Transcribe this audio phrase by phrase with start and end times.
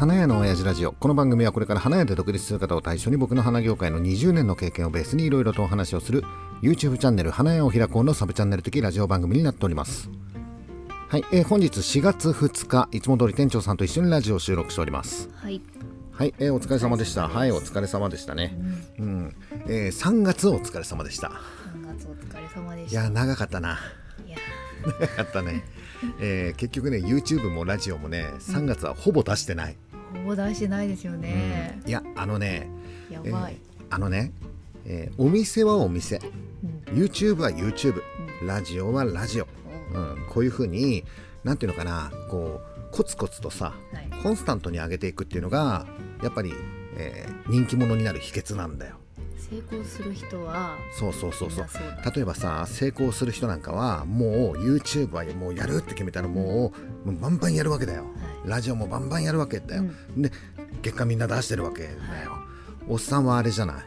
[0.00, 0.92] 花屋の親父ラジオ。
[0.92, 6.24] この番組はこれから花屋で独立する方を対象に僕の花業界の20年の経験をベースにいろいろとお話をする
[6.62, 10.08] YouTube チャンネル花屋を開こうのサブチャンネル的ラジオ番組になっております。
[11.08, 15.28] はい、えー本日4月2日いつも通り店長さんと一緒にラジオを収録しております。
[15.34, 15.60] はい。
[16.12, 17.28] はい、えーお疲れ様でした。
[17.28, 18.56] はいお疲れ様でしたね。
[18.98, 19.36] うん、
[19.66, 21.28] えー3月お疲れ様でした。
[21.28, 23.02] 3月お疲れ様でいした。
[23.02, 23.78] や長かったな。
[24.26, 24.38] いや。
[24.82, 25.62] 長かったね、
[26.20, 29.89] えー結局ね YouTube もラジオもね3月はほぼ出してない、ほ
[30.24, 31.80] ぼ出してないですよね。
[31.86, 32.68] いやあのね
[33.10, 33.54] えやばい。
[33.54, 33.56] ー
[33.90, 34.32] あのね、
[34.84, 36.20] えーお店はお店
[36.88, 36.94] うん。
[36.94, 38.00] YouTube は YouTube
[38.46, 39.48] ラジオはラジオ、
[39.94, 41.04] うん、こういうふうに
[41.44, 42.60] なんていうのかなこ
[42.92, 44.22] うコツコツとさはい。
[44.22, 45.86] コンスタントに上げていくっていうのが
[46.22, 46.52] やっぱり、
[46.96, 48.99] えー人気者になる秘訣なんだよ
[49.50, 50.78] 成功する人は。
[50.92, 51.66] そうそうそうそう。
[52.14, 56.72] 例えばさ成功する人なんかはもう YouTube はもうやるって決めたらも
[57.04, 58.04] う,、もうバンバンやるわけだよ、
[58.44, 59.84] ラジオもバンバンやるわけだよ、
[60.16, 60.30] で
[60.82, 61.88] 結果みんな出してるわけだ
[62.22, 62.38] よ、
[62.88, 63.84] おっさんはあれじゃない。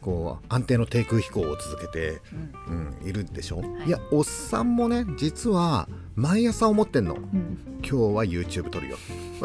[0.00, 2.20] こう安定の低空飛行を続けて、
[2.68, 2.96] うん。
[3.02, 3.88] うん、いるでしょ、はい。
[3.88, 7.14] い、やおっさんもね実は毎朝思ってんの。
[7.14, 7.58] うん。
[7.82, 8.96] 今日は YouTube 撮るよ。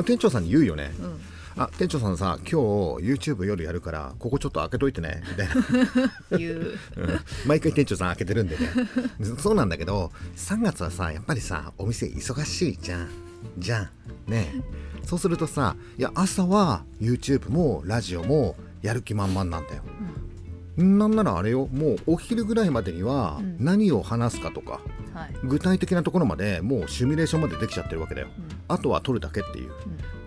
[0.03, 0.91] 店長さんに言うよね。
[0.99, 1.19] うん。
[1.57, 2.53] あ店長さんさ今日
[3.03, 5.57] YouTube 夜やるからここちょっと開けといてねみたいな。
[6.37, 6.73] 言う。
[6.97, 7.19] うん。
[7.47, 8.67] 毎回店長さん開けてるんでね。
[9.39, 13.09] そうなんだけど3月はさやっぱりさお店忙しいじゃん。
[13.57, 13.89] じゃん。
[14.31, 14.51] ね。
[14.55, 14.61] え
[15.03, 19.83] そうするとさいや朝は YouTube もラジオもやる気満々なんだよ、
[20.75, 23.57] なんならあれよもうお昼ぐらいまでにはうん。
[23.59, 24.81] 何を話すかとか、
[25.13, 25.33] はい。
[25.43, 28.45] 具体的なところまでもうシミュレーションまでできちゃってるわけだよ、うん。
[28.67, 29.73] あとは撮るだけっていううん。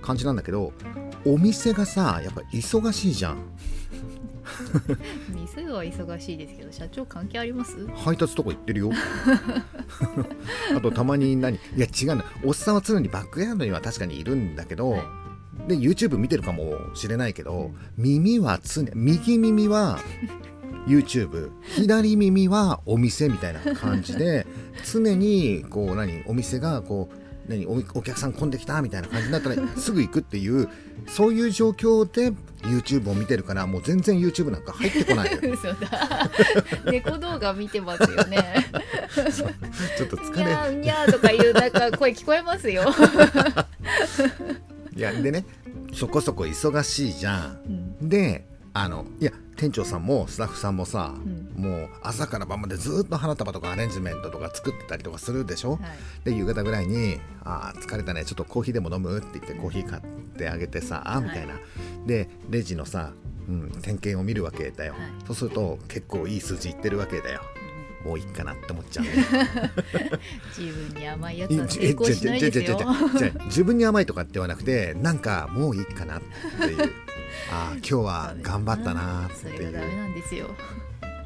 [0.02, 0.72] 感じなんだけど
[1.24, 3.38] お店がさやっぱ忙しいじゃん。
[5.32, 7.86] 店は忙しいですけど、社長関係あります？
[7.88, 8.90] 配達とか行ってるよ。
[10.76, 11.56] あとたまに何？
[11.56, 15.02] いや違うんだおっさんは常にバックヤードには確かにいるんだけど、はい。
[15.68, 19.98] で YouTube 見てるかもしれないけど、耳は常右耳は
[20.86, 24.46] YouTube 左耳はお店みたいな感じで
[24.90, 26.24] 常にこう何？
[26.26, 27.19] お店がこう
[27.50, 30.68] 何おお客さん混んできたみたいな感じになったら すぐ行くっていう
[31.08, 35.30] そういう状況で YouTube を見てるからもう全然 YouTube なんか入ってこない。
[36.86, 38.66] 猫動画見てますよね。
[39.96, 42.84] ちょっと疲れにゃーとかいうなんか声聞こえますよ。
[44.94, 45.44] いやでね
[45.94, 48.08] そこそこ忙しいじゃうんん。
[48.08, 51.52] であのいや店長さんもスタッフさんもさ、ん。
[51.60, 55.80] もう朝から晩までずっと花束とかアレンジメントとか作ってたりとかするでしょ、はい。
[56.24, 60.02] で夕方ぐらいに「あー疲れたねちょっとコーヒーでも飲む?」って言ってコーヒー買っ
[60.38, 61.54] てあげてさあーみたいな、
[62.06, 63.12] でレジのさ、
[63.48, 65.02] うん、点検を見るわけだよ、はい。
[65.26, 67.42] そうすると結構いい数字いってるわけだよ
[68.04, 69.12] もういいかなって思っちゃうね。
[70.56, 72.78] 自分に甘いやついは成功しないですよ。
[73.46, 76.22] 自分に甘いとかってはなくてなんかもういいかなっ
[76.60, 76.92] ていう。
[77.52, 79.58] ああ 今日は頑張ったなってそいう。
[79.60, 80.46] れがダメなんですよ。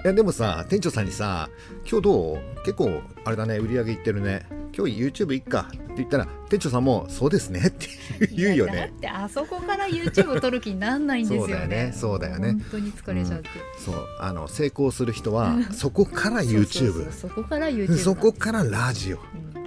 [0.05, 1.49] いやでもさ店長さんにさ
[1.91, 2.39] 「今日どう？
[2.65, 4.47] 結構あれだね売り上げいってるね。
[4.77, 7.87] 今日 YouTube いっか」って言ったら店長さんも「そうですね」 って
[8.33, 8.77] 言うよね。
[8.77, 11.49] だってあそこから YouTube 撮る気になんないんですよね。
[11.49, 11.93] そうだよね。
[11.97, 12.49] そうだよね。
[12.53, 13.49] 本当に疲れちゃって。
[13.83, 14.07] そう。
[14.19, 19.19] あの成功する人は そこから YouTube そこから YouTube そこからラジオ、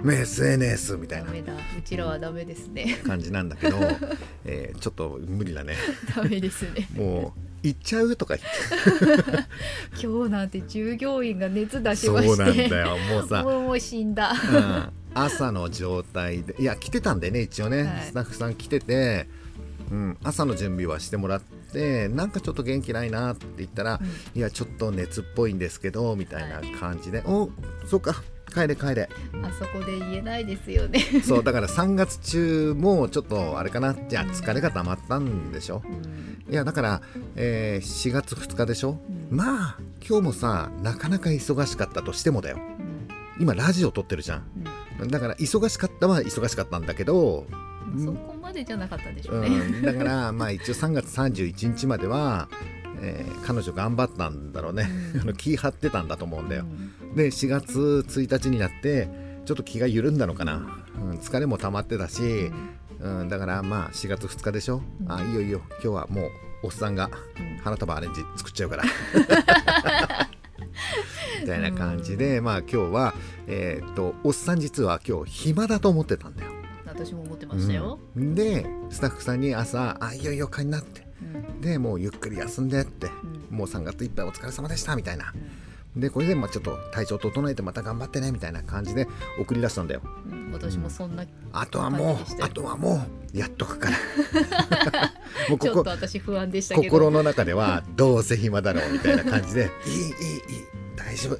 [0.04, 1.32] うん、SNS みたいな。
[1.32, 1.34] う
[1.84, 3.00] ちらはダメですね。
[3.04, 3.76] 感じなんだけど、
[4.44, 5.74] えーちょっと無理だね。
[6.14, 6.86] ダメですね。
[6.94, 8.16] もう行っちゃう？
[8.16, 9.24] とか言って。
[10.02, 12.42] 今日なんて従業員が熱出しそまして。
[12.42, 12.98] うなんだよ。
[12.98, 14.32] もうさもう死んだ。
[14.32, 14.92] うん。
[15.14, 18.02] 朝の状態でいや来てたんでね一応ね、はい。
[18.06, 19.26] スタッフさん来てて、
[19.90, 21.40] うん、朝の準備はしてもらっ
[21.72, 24.00] てなんかちょっと元気ないなって言ったら、
[24.34, 27.50] いやちょっと熱っぽいんですけどみたいな感じで、お
[27.86, 29.08] そっか帰れ帰れ。
[29.42, 31.00] あそこで言えないですよね。
[31.22, 33.94] そうだから3月中もちょっとあれかな。
[33.94, 35.82] じゃあ疲れが溜まったんでしょ。
[35.84, 36.52] うん。
[36.52, 37.02] いやだから、
[37.36, 38.98] えー4月2日でしょ、
[39.30, 39.36] うん。
[39.36, 42.56] まあ今日もさなかなか忙しかったとしてもだよ。
[42.56, 43.08] うん。
[43.40, 44.42] 今ラジオ撮ってるじゃん。
[45.00, 45.08] うん。
[45.08, 49.48] だから忙しかったは忙しかったんだけど、まあそこまでじゃなかったんでしょうね。
[49.48, 52.48] うん、だからまあ一応3月31日までは、
[53.00, 54.90] えー彼女頑張ったんだろうね、
[55.24, 55.32] うん。
[55.38, 59.08] 気張ってたんだと思うんだよ、うんで4月1日になって
[59.44, 62.22] ちょっと気が緩んだのかな、うん、疲れも溜まってたし、
[63.00, 65.12] うん、だからまあ4月2日でしょ、うん。
[65.12, 66.30] あいいよいいよ今日はもう
[66.64, 67.58] おっさんがうん。
[67.58, 68.84] 花束アレンジ作っちゃうから。
[71.40, 73.14] みたいな感じで、まあ今日は
[73.46, 76.52] えーっとおっさん実は今日暇だと思ってたんだよ。
[76.86, 77.98] 私も思ってましたよ。
[78.16, 78.34] うん。
[78.34, 81.06] でスタッフさんに朝「あいよいよ帰んな」って。
[81.22, 81.24] う
[81.58, 81.60] ん。
[81.60, 83.08] でもうゆっくり休んでって。
[83.50, 83.56] うん。
[83.56, 85.32] もう3月いっぱいお疲れ様でしたみたいな
[85.98, 89.08] でこれでまあちょっと体調整えてまた頑張ってねみたいな感じで
[89.38, 90.02] 送り出したんだよ。
[90.30, 93.96] うん私もそんな、あとはもうあとはもうやっとくから。
[95.48, 96.88] もうちここょっと私不安でしたけど。
[96.88, 100.10] 心の中ではどうせ暇だろうみたいな感じでいいいいいい
[100.96, 101.38] 大丈夫。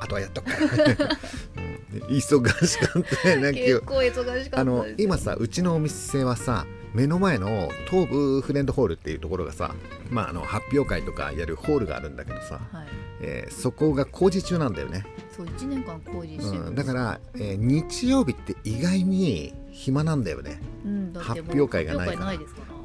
[0.00, 0.94] あとはやっとくから、
[1.56, 2.00] うん。
[2.08, 3.58] 忙しかったねなんか。
[3.58, 5.00] 結構忙しかあのったです。
[5.02, 9.74] よ今さうちのお店はさ目の前の東武フレンドホールっていうところがさ、
[10.10, 12.86] まあ、あの発表会とかやるホールがあるんだけどさ、はい。
[13.20, 15.04] えーそこが工事中なんだよね、
[15.34, 22.32] そう1年間工事してるうん、だから、えー日曜日って意外に暇なんだよね、うん、発表会がないから。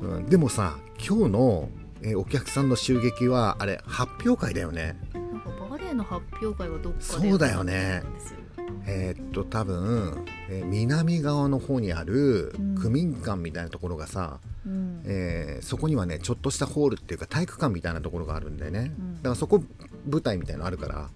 [0.01, 1.69] うん、でもさ今日の、
[2.01, 4.97] えーお客さんの襲撃はあれ発表会だよね。
[5.13, 8.01] なんかバレエの発表会はどっかでそうだよね。
[8.03, 8.38] なんですよ
[8.85, 12.75] えーっと多分、えー南側の方にあるうん。
[12.75, 15.01] 区民館みたいなところがさ、うん。
[15.05, 19.15] えーそこにはねちょっとしたホールっていうか体育館みたいなところがあるんだよね、うん。
[19.17, 19.63] だからそこ
[20.09, 21.09] 舞台みたいのあるから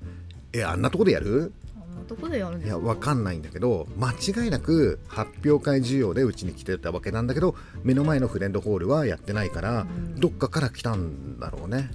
[0.54, 1.54] えあんなとこでやる？
[1.76, 10.20] あんなとこでやるんですいやわかんないんだけど間違いなく発表会需要でうちに来てたわけなんだけど目の前のフレンドホールはやってないから、うん。
[10.20, 11.92] どっかから来たんだろうね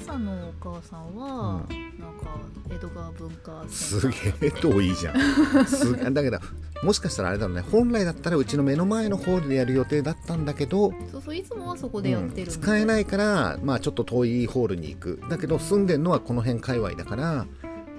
[0.00, 1.64] 朝のお母さんは、
[1.98, 2.38] なんか
[2.70, 5.66] 江戸川文化セすげえ遠いじゃん。
[5.66, 6.38] す だけど
[6.82, 7.62] もしかしたらあれだろうね。
[7.62, 15.20] 本来だったらうちの目の前のホールでやる予定だったんだけどそうそういつもはそこでやってる、うん使えないいから、まあ、ちょっと遠いホールに行く。
[15.28, 17.46] だけど住んでるのはこの辺界隈だから、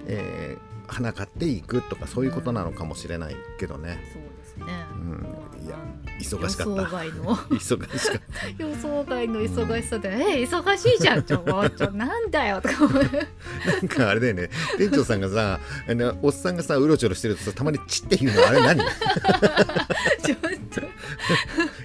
[0.05, 5.65] えー花買って行くとかそういうことなのかもしれないけどね、そうですね、うん。
[5.65, 6.81] いやまあ忙しかった。
[6.81, 7.35] 予想外の。
[7.57, 8.21] 忙しかっ
[8.57, 8.63] た。
[8.63, 11.23] 予想外の忙しさで「え忙しいじゃん。
[11.23, 14.49] ちょもうちょなんだよ」とか なんかあれだよね。
[14.77, 18.79] 店長さんがさあのおっさんがさうろちょろしてるとさたまに「チ」っていうのあれ何？
[18.79, 20.37] ちょっ
[20.69, 20.81] と。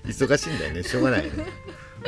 [0.06, 0.82] 忙しいんだよね。
[0.82, 1.46] しょうがないよね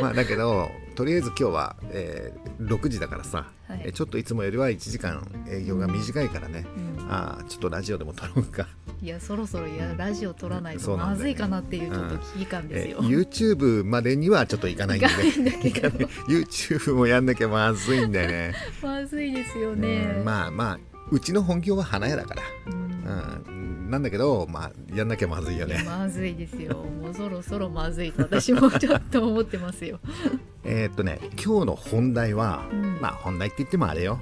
[0.00, 3.82] まあだけどとりあえず今日は、えー6時だからさ、はい。
[3.84, 6.64] えーちょっといつもよりは1時間営業が短いからね、
[6.98, 7.06] うん。
[7.10, 8.66] ああちょっとラジオでも撮ろうか、
[9.02, 15.38] いやそろそろいやラジオ撮らないとまずいかなっていうちょっと危機感ですよ、えー YouTube までにはちょっといかないんでいかない。
[15.38, 15.88] んだけど
[16.28, 18.54] YouTube もやんなきゃまずいんだよね。
[18.82, 20.14] まずいですよね。
[20.18, 20.78] うんまあまあ
[21.10, 25.82] うちの本業は花屋だから、うんうん、なんだけどまあやんなきゃまずいよね。
[25.86, 26.76] まずいですよ。
[26.76, 30.00] もうそろそろまずいと私もちょっと思ってますよ。
[30.64, 32.98] えーっとね今日の本題は、うん。
[33.00, 34.18] まあ本題って言ってもあれよ。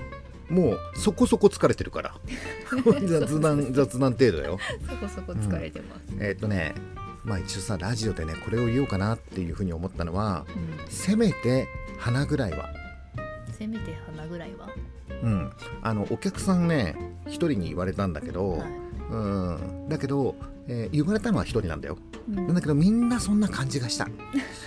[0.50, 2.14] もうそこそこ疲れてるから。
[3.06, 4.58] 雑談雑談程度だよ。
[4.86, 6.74] そこそこ疲れてます、えーっとね
[7.24, 10.90] まあ一応さラジオでねこれを言おうかなっていうふうに思ったのはうん。
[10.90, 11.66] せめて
[11.96, 12.68] 花ぐらいは。
[13.58, 14.68] せめて花ぐらいは、
[15.24, 15.50] うん。
[15.82, 18.68] あのお客さんね一人に言われたんだけど、はい。
[19.10, 19.88] うん。
[19.88, 20.34] だけど、
[20.68, 21.98] えー言われたのは一人なんだよ。
[22.28, 22.46] うん。
[22.46, 24.08] なんだけどみんなそんな感じがした。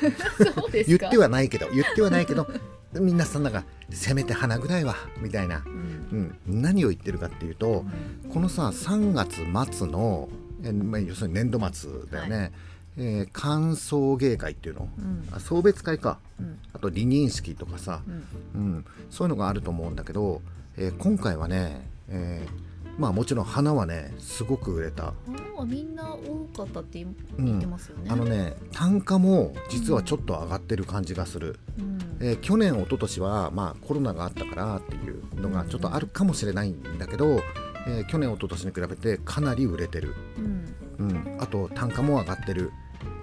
[0.85, 2.47] 言ってはないけど言ってはないけど
[2.93, 6.37] みんなそんながせめて花ぐらいはみたいな、うん。
[6.47, 7.85] うん、何を言ってるかっていうと
[8.33, 9.35] このさ3月
[9.75, 10.29] 末の、
[10.63, 12.51] えーまあ、要するに年度末だよね、
[12.97, 14.89] えー歓送迎会っていうの？
[14.97, 15.27] うん。
[15.31, 16.19] あ送別会か。
[16.39, 16.59] うん。
[16.73, 18.61] あと離任式とかさ、うん。
[18.61, 20.41] うん、そういうのがあると思うんだけど、
[20.77, 22.67] えー今回はね、えー
[22.99, 25.13] まあもちろん花はねすごく売れた。
[25.27, 27.57] 花はみんな多かったって言うん。
[27.57, 31.99] ってますよね、あのね単価も実はちょっと上がってる感じがする、うん。
[32.19, 37.41] えー去年一昨年はまあコロナがあったからっていうのがちょっとあるかもしれないんだけど、
[37.85, 40.73] えー去年一昨年に比べてかなり売れてる、うん。
[40.99, 42.71] うん、あと単価も上がってる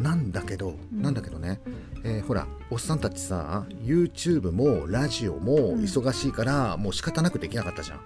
[0.00, 1.02] なんだけど、うん。
[1.02, 1.60] なんだけどね、
[2.02, 7.98] えーほらおっさんたちさ YouTube もラジオも忙しいから、もう仕方なくできなかったじゃん。
[7.98, 8.04] うん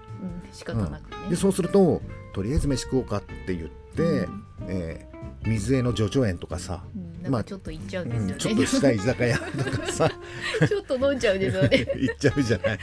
[0.51, 2.01] 仕方なくね、でそうすると
[2.33, 4.43] とりあえず飯食おうかって言って、うん。
[4.67, 5.09] えー
[5.47, 6.83] 水江の叙々苑とかさ、
[7.27, 10.09] まあかちょっと行っちゃうんうですよね、ん、ちょっとした居酒屋とかさ。
[10.67, 11.87] ちょっと飲んじゃうんですよね。
[11.97, 12.79] 行っちゃうじゃない、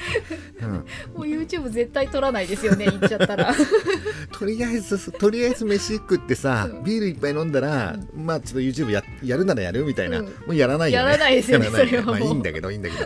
[0.62, 0.82] うん、も
[1.16, 3.54] う YouTube 絶対撮らないですよね行っちゃったら。
[4.38, 6.84] とりあえずとりあえず飯食ってさうん。
[6.84, 10.24] ビールいっぱい飲んだら、まあちょっと YouTube ややるならやるみたいな、うん。
[10.26, 11.04] もうやらないよね。
[11.04, 12.96] やらないですよねそれはまあいいんだけどいいんだけ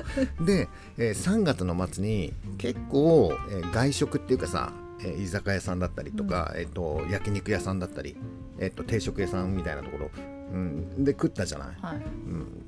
[0.40, 0.44] ど。
[0.44, 0.68] で、
[0.98, 4.72] えー3月の末に結構、えー外食っていうかさ、
[5.02, 8.16] えー居酒屋さんだったりとか、えー、と焼肉屋さんだったり、
[8.58, 10.10] えー、と定食屋さんみたいなところ、
[10.52, 12.64] うん、で食ったじゃない、はい、うん、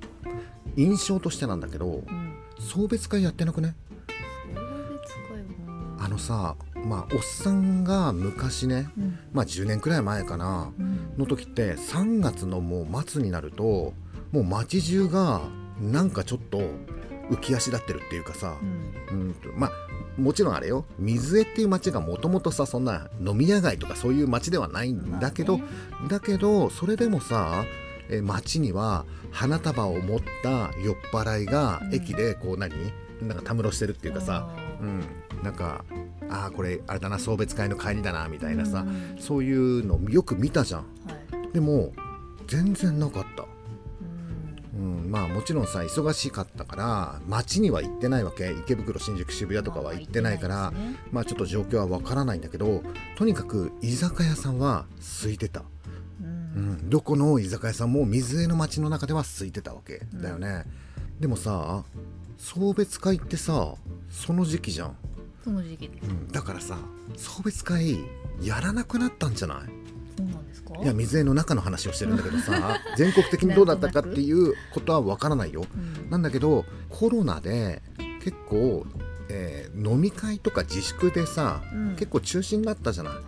[0.77, 3.75] 印象としてなんだけどうん、送別会やってなくね？
[4.55, 4.61] 送
[4.93, 9.19] 別会もあのさまあおっさんが昔ねうん。
[9.33, 11.15] まあ10年くらい前かなうん。
[11.19, 13.93] の時って3月のもう末になると
[14.33, 15.43] もう街中が
[15.81, 16.59] なんかちょっと
[17.31, 18.57] 浮き足立ってるっていうかさ
[19.11, 19.21] う、ん。
[19.21, 19.71] うんとまあ
[20.19, 20.85] もちろんあれよ。
[20.99, 27.65] 水江っていう街がもともとさそんな飲み屋街とかそういう街ではないんだけど、まあねだけどそれでもさ
[28.09, 31.95] えー街には花束を持った酔っ払いがうん。
[31.95, 32.73] 駅でこう何？
[33.23, 34.49] なんかたむろしてるっていうかさ、
[34.81, 35.05] うん、
[35.45, 35.85] なんか
[36.29, 39.17] ああこれあれだな送別会の帰りだなみたいなさ、うん。
[39.21, 40.81] そういうのよく見たじゃん。
[40.81, 40.87] は
[41.51, 41.53] い。
[41.53, 41.93] でも
[42.49, 43.47] 全然なかった、
[44.75, 48.53] うんうん、まあもちろんさ忙しかったから街には行ってないわけ。
[48.53, 50.97] 池袋新宿渋谷とかは行ってないから、ね。
[51.11, 52.83] まあちょっと状況はわからないんだけど
[53.17, 54.87] とにかく居酒屋さんは
[55.21, 55.65] 空いてた、う
[56.25, 60.07] うんん、どこの居酒屋さんも水江の街の中では空いてたわけ。
[60.15, 60.65] だよね、
[61.21, 61.85] でもさ
[62.39, 63.75] 送別会ってさ
[64.11, 64.97] その時期じゃん、
[65.45, 66.09] その時期です。
[66.09, 66.79] うん、だからさ
[67.17, 67.99] 送別会
[68.41, 69.82] やらなくなったんじゃない？
[70.17, 70.75] そうなんですか？
[70.83, 75.65] いや水江の中の話をしてるんだけどさ 全国的にどうだったかっていうことはわからないよ。
[76.05, 76.11] うん。
[76.11, 77.83] なんだけどコロナで
[78.23, 78.87] 結構、
[79.29, 81.91] えー飲み会とか自粛でさ、うん。
[81.97, 83.15] 結構中止になったじゃない。
[83.15, 83.23] はい。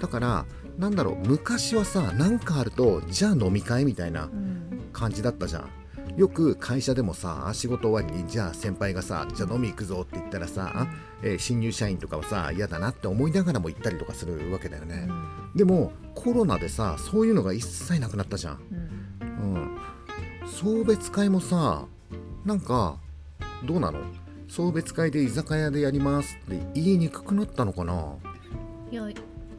[0.00, 0.46] だから
[0.78, 4.80] なんだろう昔はさ何かあるとじゃあ飲み会みたいなうん。
[4.92, 5.70] 感じだったじゃん。
[6.16, 10.86] よく会社でもさ仕事終わりにじゃあ先輩がさじゃあ飲み行くぞって言ったらさ、
[11.22, 15.08] えー新入社員とかはさ嫌だなって思いながらも行ったりとかするわけだよね、
[15.54, 18.58] でもコロナでさそういうのが一切なくなったじゃん。
[18.70, 19.54] うん。
[19.54, 19.78] うん、
[20.46, 21.86] 送別会もさ
[22.44, 22.98] なんか
[23.64, 24.00] どうなの？
[24.48, 28.16] 送別会で居酒屋でやりますって言いにくくなったのかな？
[28.90, 29.08] いや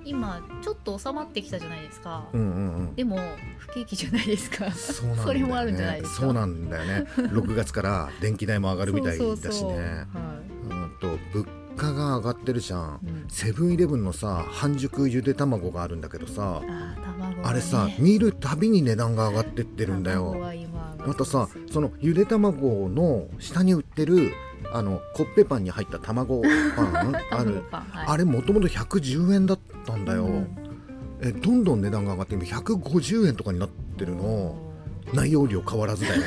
[0.06, 2.96] 今ちょっと収まってきたじゃないですか、うんうんうん。
[2.96, 3.18] でも
[3.58, 4.70] 不景気じゃないですか。
[4.72, 5.34] そうなんだよね。
[5.34, 6.22] それもあるんじゃないですか。
[6.22, 7.08] そうなんだよね。
[7.16, 9.26] 6月から電気代も上がるみたいだしね。
[9.26, 9.72] そうそうそう。
[9.72, 9.80] はい。
[9.80, 13.00] うんと物価が上がってるじゃん。
[13.04, 13.26] うん。
[13.30, 16.62] セブンイレブンのさ半熟ゆで卵があるんだけどさ
[17.44, 20.36] あれさ見るたびに値段が上がってってるんだよ。
[21.06, 24.34] またさそのゆで卵の下に売ってる
[24.72, 26.42] あのコッペパンに入った卵
[26.76, 27.64] パン ある。
[27.72, 28.06] はい。
[28.08, 30.48] あれもともと110円だったんだよ、うん。
[31.22, 34.56] えどんどん値段が上がって今150円とかになってるの。
[35.14, 36.22] 内容量変わらずだよ。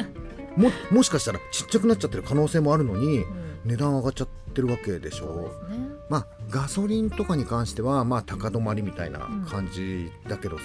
[0.56, 3.26] ももしかしたらちっちゃくなっちゃってる可能性もあるのにうん。
[3.64, 5.50] 値段上がっちゃってるわけでしょ。
[5.68, 5.86] ですね。
[6.08, 10.62] まあガソリンとかに関してはまあ高止まりみたいな感じだけどさ、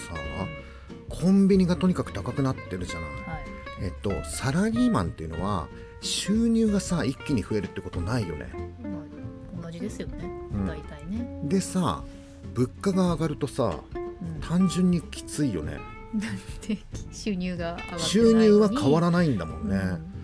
[1.10, 3.10] コンビニがとにかく高くなってるじゃない。
[3.10, 3.22] はい。
[3.84, 5.68] えっとサラリーマンっていうのは
[6.02, 8.50] 収入がさ一気に増えるってことないよね。
[8.82, 10.30] まあ同じですよね。
[10.54, 10.66] うん。
[10.66, 11.42] 大体ね。
[11.44, 12.04] でさ
[12.54, 14.42] 物価が上がるとさうん。
[14.42, 15.80] 単純にきついよね。
[16.68, 16.78] で
[17.12, 20.17] 収入が収入は変わらないんだもんね、ううん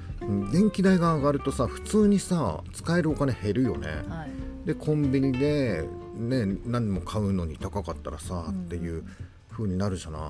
[0.52, 3.88] 電気代が上がるとさ普通にさ使えるお金減るよね。
[3.88, 4.30] んはい。
[4.66, 5.84] でコンビニで
[6.16, 8.64] ね何も買うのに高かったらさ、うん。
[8.64, 9.04] っていう
[9.52, 10.22] 風になるじゃない。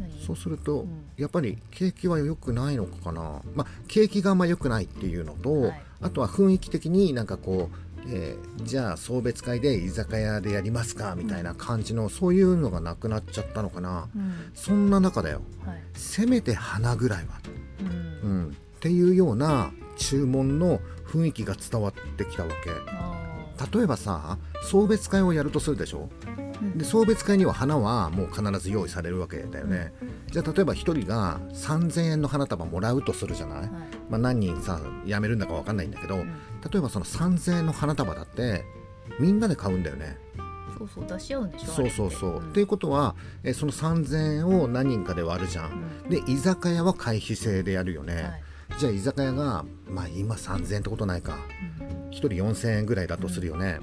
[0.00, 0.10] 何？
[0.26, 1.04] そうすると、うん。
[1.16, 3.40] やっぱり景気は良くないのかな。
[3.54, 5.82] まあ景気があんま良くないっていうのと、はい。
[6.00, 7.76] あとは雰囲気的になんかこう、
[8.08, 14.08] えーじゃあ送別会で居酒屋でやりますかみたいな感じの、そういうのがなくなっちゃったのかな。
[14.14, 14.50] うん。
[14.54, 15.42] そんな中だよ。
[15.64, 15.82] はい。
[15.94, 17.40] せめて花ぐらいは、
[18.22, 18.30] うん。
[18.30, 22.70] うん、っていうような注文の雰囲気が伝わってきたわけ。
[22.88, 23.14] あ
[23.72, 26.10] 例えばさ送別会をやるとするでしょ？
[26.76, 29.94] で送別会には花はもう必ず用意されるわけだよね、
[30.30, 33.68] じゃあ例えば1人が3000円の花束もらうとするじゃない、はい。
[34.10, 36.26] まあ、何人さ辞めるんだか分かんないんだけど、うん。
[36.70, 38.66] 例えばその3000円の花束だって
[39.18, 40.18] みんなで買うんだよね。
[40.76, 41.66] そうそう出し合うんでしょ？
[41.68, 42.60] そうそうそう、あれって。
[42.60, 43.14] いうことは
[43.44, 45.70] えその3000円を何人かで割るじゃん、
[46.04, 46.10] うん。
[46.10, 48.42] で居酒屋は会費制でやるよね、はい
[48.78, 51.38] じゃあ居酒屋がまあ今3000円ってことないか。
[51.78, 53.80] うん1人4000円ぐらいだとするよね、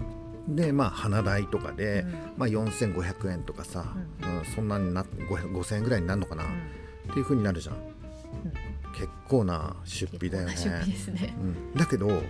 [0.48, 2.12] でまあ花代とかで、うん。
[2.38, 7.12] まあ、4500円とかさ、ううんそんなにな500 5000円ぐらいになるのかな、うん。
[7.12, 7.76] っていう風になるじゃん、
[8.96, 10.56] 結構な出費だよね。
[10.56, 11.36] ね。
[11.38, 12.24] うん、だけど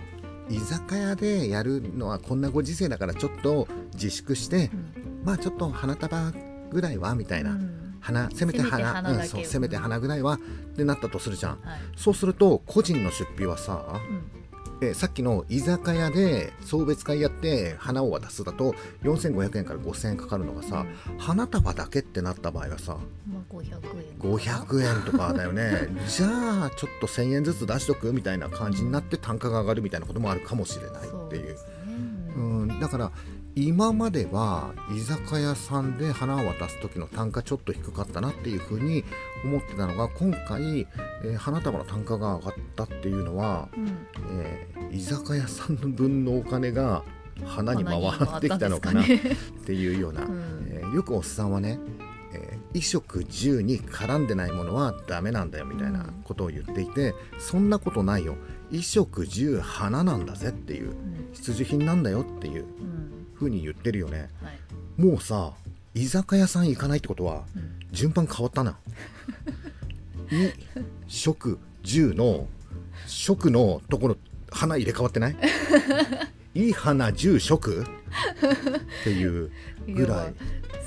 [0.50, 5.22] 居酒屋でやるのはこんなご時世だからちょっと自粛して、うん。
[5.24, 6.32] まあちょっと花束
[6.70, 7.56] ぐらいはみたいな、
[8.10, 9.22] うん花せめて花せめて花だけ。
[9.22, 10.38] うん、そうせめて花ぐらいはっ
[10.76, 11.58] てなったとするじゃん。
[11.62, 11.80] はい。
[11.96, 14.22] そうすると個人の出費はさ、うん。
[14.82, 20.84] えーさっきの居酒屋で送別会やって花を渡すだと4500円から5000円かかるのがさ、
[21.18, 22.98] 花束だけってなった場合はさ
[23.32, 24.18] まあ500円。
[24.18, 25.88] 500円とかだよね。
[26.08, 28.12] じゃあちょっと1000円ずつ出しとく？
[28.12, 31.56] みたいな感じになって単価が上がるみたいなこともあるかもしれないっていう。
[31.56, 31.92] そうね。
[32.34, 33.12] ううんんだから
[33.54, 39.04] 今までは居酒屋さんで花を渡す時の単価ちょっと低かったなっていうふうに
[39.44, 40.86] 思ってたのが今回、
[41.24, 43.88] えー花束の単価が上がったっていうのは、うん。
[44.40, 47.02] えー居酒屋さんの分のお金が
[47.46, 49.04] 花に回ってきたのかなっ
[49.64, 50.66] ていうような、 うん。
[50.70, 51.78] えーよくおっさんはね、
[52.32, 58.36] えー衣食住に絡んでないものはダメなんだよみたいなことを言っていて、そんなことないよ。
[58.70, 61.28] 衣食住花なんだぜっていううん。
[61.32, 64.28] 必需品なんだよっていううんふうに言ってるよね。
[64.42, 65.00] はい。
[65.00, 65.52] もうさ
[65.94, 67.78] 居酒屋さん行かないってことはうん。
[67.92, 68.76] 順番変わったな。
[70.30, 70.52] 衣
[71.08, 72.46] 食住の
[73.06, 74.16] 食のところ
[74.50, 75.36] 花入れ替わってない？
[76.54, 77.82] いい花住食？
[77.82, 77.86] っ
[79.04, 79.50] ていう
[79.86, 80.34] ぐらい。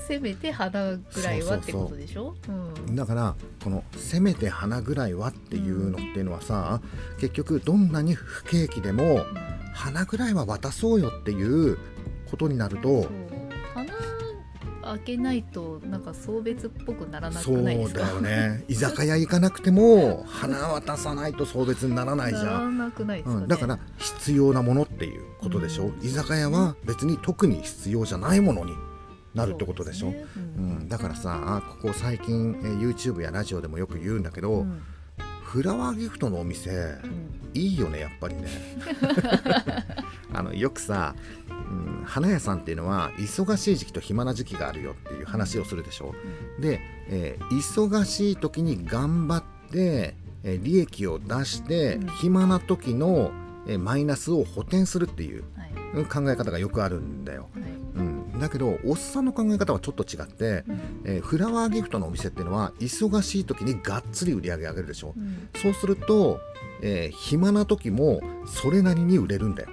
[0.08, 2.36] せめて花ぐらいはってことでしょ？
[2.88, 2.96] うん。
[2.96, 6.80] だからこの「せめて花ぐらいは」っていうのっていうのはさ
[7.20, 9.26] 結局どんなに不景気でも
[9.74, 11.78] 花ぐらいは渡そうよっていう
[12.36, 13.12] ことになるとそう
[13.74, 13.94] 花
[14.98, 18.02] 開けないとなんか送別っぽくならなくそうないですか？
[18.02, 18.64] だよね。
[18.68, 22.78] 居酒屋行かなくても 花渡さないと送別にならないじゃん。
[22.78, 23.24] ね。
[23.26, 26.06] うん、だから必要なものっていうことでしょ、うん。
[26.06, 28.74] 居酒屋は別に特に必要じゃないものに
[29.34, 30.12] なるってことでしょ？
[30.12, 30.26] そうすね。
[30.58, 34.82] う、ん、だからさここ最近えー YouTube やラジオでもよく言うんだけど、うん。
[35.44, 36.70] フラワーギフトのお店
[37.04, 37.32] うん。
[37.56, 38.44] いいよねやっぱりね。
[40.34, 41.16] あのよくさ、
[41.70, 46.14] うん、花屋さんっていうのは忙しい時期と暇な時期があるよっていう話をするでしょ。
[46.60, 46.80] で、
[47.10, 52.08] えー忙しい時に頑張って、えー利益を出して、うん。
[52.08, 53.32] 暇な時の、
[53.68, 55.44] えーマイナスを補填するっていう
[56.12, 57.64] 考え方がよくあるんだよ、はい。
[57.96, 60.80] うん、だけどおっさんの考え方はちょっと違って、うん。
[61.06, 65.14] えーフラワーギフトのお店っていうのは忙しい時にがっつり売り上げ上げるでしょ。
[65.18, 65.50] うん。
[65.62, 66.40] そうすると、
[66.82, 69.70] えー暇な時もそれなりに売れるんだよ、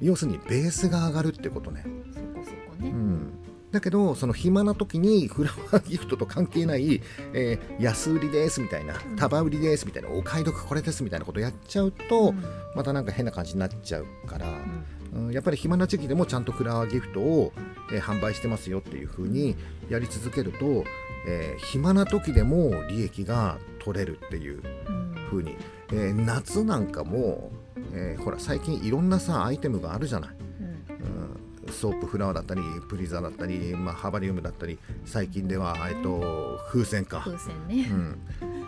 [0.00, 3.32] 要するにベースが上がるってことね、そこそこね、うん、
[3.70, 7.02] だけどその暇な時にフラワーギフトと関係ない、
[7.32, 9.16] えー安売りですみたいなうん。
[9.16, 12.42] 束売りですみたいなお買い得これですみたいなことやっちゃうと、うん。
[12.74, 15.26] またなんか変な感じになっちゃうから、うん。
[15.26, 17.52] うん、やっぱり暇な時期でもちゃんとフラワーギフトを、
[17.92, 19.56] えー販売してますよっていう風に
[19.88, 20.84] やり続けると、
[21.26, 25.14] えー暇な時でも利益が取れるっていううん。
[25.30, 25.56] 風に、
[25.92, 27.50] えー夏なんかも、
[27.92, 30.30] えーほら最近いろんなさアイテムがあるじゃない、
[30.60, 31.66] うん。
[31.66, 38.18] うん、ソープフラワーだったりプリザだったり、まあ、ハバリウムだったり最近では、えっと、風船か、風船ね、うん。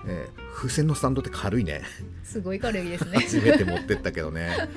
[0.06, 1.82] えー風船のスタンドって軽いね。
[2.22, 3.18] すごい軽いですね。
[3.18, 4.68] 初めて持ってったけどね、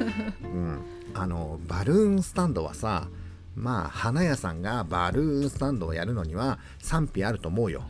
[0.44, 0.80] うん、
[1.14, 3.10] あのバルーンスタンドはさ
[3.56, 7.84] まあ花屋さんがバルーンスタンドをやるのには賛否あると思うよ。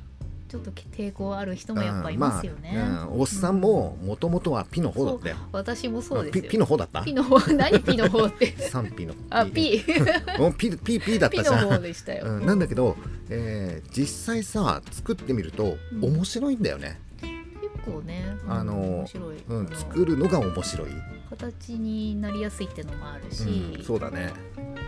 [0.54, 3.22] ちょっと抵抗ある人もやっぱいますよね、うんまあうん。
[3.22, 5.36] おっさんももともとはピの方だったよ。
[5.52, 6.44] 私もそうですよ。
[6.44, 7.02] ピピの方だった？
[7.02, 8.56] ピの方何ピの方って？
[8.70, 9.82] 賛否のあピ。
[10.40, 11.68] うんピピピだったじゃん。
[11.68, 12.96] 方でしたよ、うん、なんだけど、
[13.32, 16.06] えー実際さ作ってみるとうん。
[16.06, 17.32] 面白いんだよね、結
[17.92, 20.90] 構ね、うんあの面白い、うん作るのが面白い、
[21.32, 24.32] 形になりやすいってのもあるし、うん、そうだね。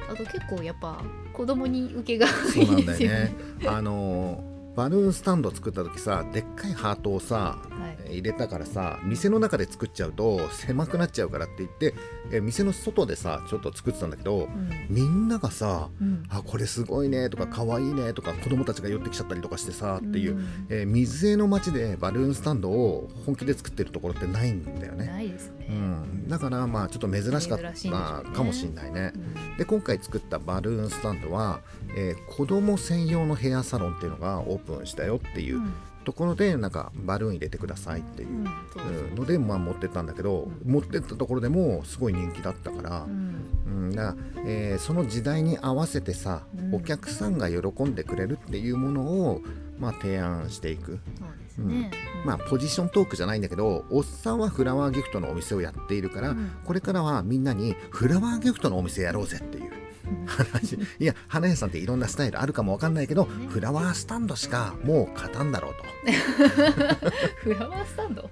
[0.07, 1.01] あと結構やっぱ
[1.33, 3.15] 子供に受けがそいういなんだよですよね
[3.59, 3.67] ね。
[3.67, 4.43] あの
[4.75, 7.95] バルーンスタンド作った時さでっかいハートをさはい。
[8.07, 11.93] 入れたからさ店の中で作っちゃうと狭くなっちゃうからって言って
[12.31, 14.69] え店の外でさちょっと作ってたんだけどうん。
[14.89, 16.23] みんながさうん。
[16.29, 25.80] あこれすごいねとか可愛いねとか子供たちが寄ってきちゃったりとかしてさっていう、んえー水江の町でバルーンスタンドを本気で作ってるところってないんだよね、ないですね、う
[26.25, 28.23] ん、だからまあちょっと珍しかっ珍しいんでしょうね。
[28.25, 29.13] たかもしれないね。
[29.15, 29.17] う
[29.54, 29.58] ん。
[29.58, 31.62] で今回作ったバルーンスタンドは、
[31.95, 35.73] えー子供専用のヘアサロンっていうのがオープンしたよっていううん。
[36.04, 38.45] ところでなんかバルーン入れてくださいっていう
[39.15, 43.36] ので、まあ、持ってったんだけど持ってったところでもすごい人気だったからう、ん。
[43.65, 43.91] うん。
[43.91, 46.75] だえーその時代に合わせてさ、うん。
[46.75, 49.41] お客さんが喜んでくれるっていうものを、
[49.77, 50.99] まあ、提案していく、
[51.55, 51.91] そううん。
[52.25, 56.51] まあ、ポジショントークじゃないんだけどおっさんはフラワーギフトのお店をやっているから、うん。
[56.63, 59.71] これからはみんなにフラワーギフトのお店やろうぜっていう
[60.05, 60.25] うん。
[60.25, 60.77] 話。
[60.99, 63.47] いや花屋さんっていろんなスタイルあるかもわかんないけど、ね。
[63.47, 65.83] フラワースタンドしかもう勝たんだろうと。
[67.43, 68.29] フラワースタンド？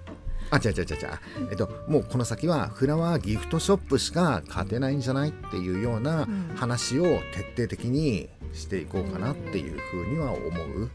[0.54, 1.50] あ、違う違う違う違う。
[1.52, 6.52] えっと、もうこの先はフラワーギフトショップしか勝てないんじゃないっていうようなうん。
[6.56, 10.90] 話を徹底的にしていこうかなっていうふうには思う。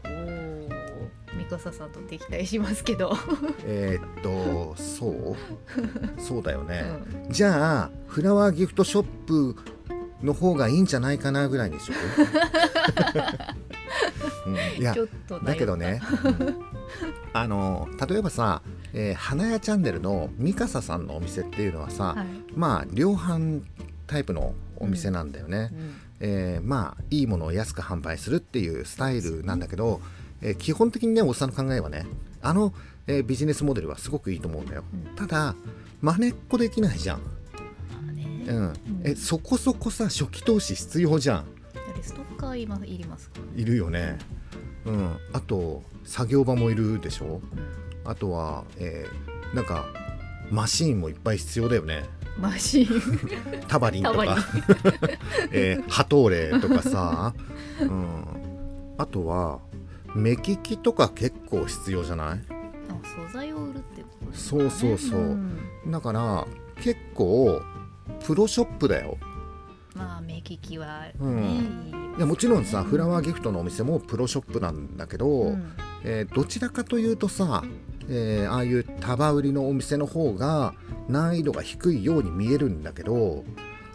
[1.37, 3.15] ミカサさんと敵対しますけど、
[3.65, 5.35] えーっと、そう？
[6.21, 6.83] そうだよね。
[7.25, 7.31] うん。
[7.31, 9.55] じゃあ、フラワーギフトショップ
[10.23, 11.97] の方がいいんじゃないかなぐらいにしとく、
[14.49, 14.93] うん、いや
[15.43, 16.01] だけどね、
[17.33, 18.61] あの例えばさ、
[18.93, 22.27] えー花屋チャンネルのミカサさんのお店っていうのはさ、はい。
[22.55, 23.61] まあ量販
[24.07, 30.01] タイプのお店なんだよね、うんえーまあいいものを安く販売するっていうスタイルなんだけど、
[30.41, 32.05] えー基本的にねおっさんの考えはね
[32.41, 32.73] あの、
[33.07, 35.15] えービジネスモデルはすごくいいと思うんだよ、うん。
[35.15, 35.55] ただ
[36.01, 37.21] 真似っこできないじゃん、
[38.47, 38.73] うん。
[39.03, 41.45] えそこそこさ初期投資必要じゃん。
[42.01, 44.17] ストッカー今いりますか、いるよね。
[44.85, 45.17] うん。
[45.33, 47.41] あと作業場もいるでしょ。
[47.53, 49.85] うんあとは、えーなんか
[50.51, 52.05] マシーンもいっぱい必要だよね。
[52.37, 53.67] マシーン。
[53.67, 54.37] タバリンとか、
[55.51, 57.33] えーハトーレとかさ、
[57.81, 58.23] うん、
[58.97, 59.59] あとは
[60.15, 62.39] 目利きとか結構必要じゃない？
[62.89, 62.95] あ
[63.27, 65.37] 素材を売るってことですそうそうそう、
[65.87, 66.47] だから
[66.81, 67.61] 結構
[68.25, 69.17] プロショップだよ、
[69.95, 72.15] まあ目利きはね、うん。
[72.17, 75.71] いやもちろんさフラワーギフフトのお店もプロショップなんだけど、うん。
[76.03, 77.63] えーどちらかというとさ、
[78.09, 80.73] えーああいう束売りのお店の方が
[81.07, 83.43] 難易度が低いように見えるんだけど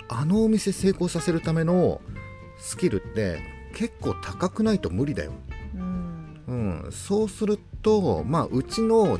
[0.09, 2.01] あのお店成功させるための
[2.59, 3.41] スキルって
[3.75, 5.33] 結構高くないと無理だよ。
[5.75, 6.41] うん。
[6.47, 6.53] う
[6.89, 9.19] ん、そうすると、まあ、うちの、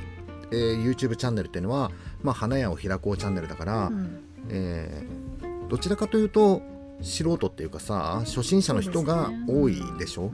[0.53, 1.91] えー YouTube チャンネルっていうのは、
[2.23, 4.21] まあ、花屋を開こうチャンネルだから、うん。
[4.49, 6.61] えーどちらかというと
[7.01, 10.25] 素人っていうかさ初心者の人が多いでしょ。
[10.25, 10.31] うん。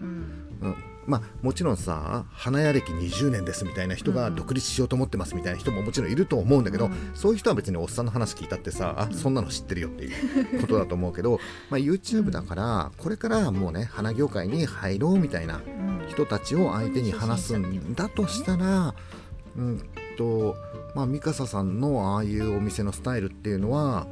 [0.61, 18.95] うんまあ、もちろんさ花屋歴20年ですみたいな人がうん独立しようと思ってますみたいな人ももちろんいると思うんだけど、うんそういう人は別におっさんの話聞いたってさあそんなの知ってるよっていうことだと思うけど、まあ、YouTube だからこれからもうね花業界に入ろうみたいなうん人たちを相手に話すんだとしたら、
[19.57, 19.83] うん。
[20.19, 20.57] と
[20.95, 24.07] まあ、三笠さんのああいうお店のスタイルっていうのは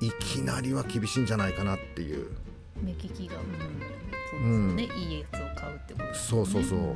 [0.00, 2.28] いきなりは厳しいんじゃないかなっていう。
[2.82, 3.99] 目利きが、うん、
[4.30, 6.46] そうですよね、いいやつを買うってことですよね。
[6.46, 6.94] そうそうそう、知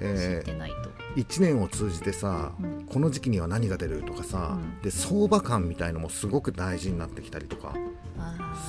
[0.00, 0.76] えーってないと、
[1.16, 2.86] 1年を通じてさ、うん。
[2.86, 4.82] この時期には何が出るとかさ、うん。
[4.82, 7.74] で相場感みたいのもすごく大事になってきたりとか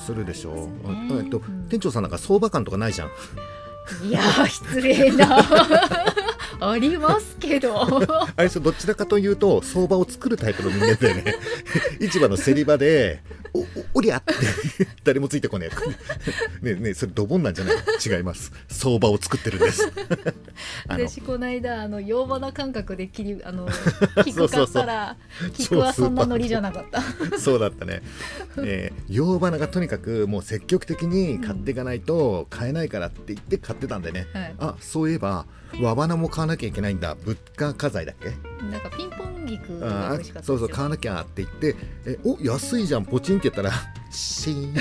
[0.04, 0.70] するでしょ、ね。
[1.12, 1.68] えっとうん。
[1.68, 3.10] 店長さんなんか相場感とかないじゃん。
[4.06, 5.38] いやー失礼な。
[6.60, 8.00] ありますけど。
[8.36, 11.34] あれどちらかというと相場を作るタイプの人間でね。
[12.00, 13.22] 市場の競り場で
[13.54, 14.34] 「おおおりゃ!」って
[15.04, 15.68] 誰もついてこね
[16.62, 17.76] え ねえねえそれドボンなんじゃない？
[18.04, 18.52] 違います。
[18.68, 19.90] 相場を作ってるんです。
[20.88, 23.68] 私この間あの洋花感覚で切りあの
[24.24, 24.74] 菊 そうそうそう。
[24.74, 25.16] 買ったら
[25.54, 27.38] 菊はそんなノリじゃなかった。
[27.38, 28.02] そうだったね、
[28.58, 34.54] えー、洋花がとにかくもう積極的に買っていかないと買えないからって言って買ってたんでね、はい。
[34.58, 35.46] あそういえば
[35.80, 37.14] 和花も買わなきゃいけないんだ。
[37.24, 38.30] 物価家財だっけ？
[38.70, 40.54] なんかピンポン菊あが美味しかったですよ。
[40.54, 43.04] そうそう買わなきゃって言ってえお安いじゃん。
[43.04, 43.72] ポチンって言ったら
[44.10, 44.74] シーン。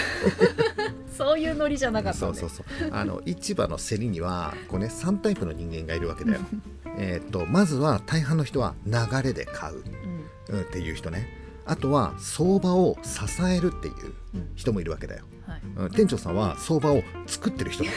[1.17, 2.65] そういうノリじゃなかったそうそうそう。
[2.91, 6.41] あの市場の競りにはこう、ね、3タイプの人間がいるわけだよ。
[6.99, 8.93] えーとまずは大半の人は流
[9.23, 9.83] れで買う、
[10.49, 10.59] うん。
[10.59, 11.27] うん、っていう人ね。
[11.65, 14.49] あとは相場を支えるっていううん。
[14.55, 15.61] 人もいるわけだよ、はい。
[15.75, 17.83] うん、店長さんは相場を作ってる人。